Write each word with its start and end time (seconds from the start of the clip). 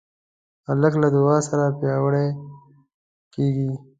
هلک 0.67 0.93
له 1.01 1.07
دعا 1.15 1.37
سره 1.47 1.65
پیاوړی 1.79 2.27
کېږي. 3.33 3.69